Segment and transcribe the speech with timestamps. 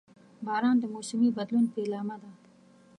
[0.45, 2.31] •باران د موسمي بدلون پیلامه ده.